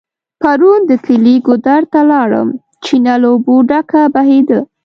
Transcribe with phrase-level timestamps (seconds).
[0.41, 2.47] پرون د کلي ګودر ته لاړم
[2.83, 4.59] .چينه له اوبو ډکه بهيده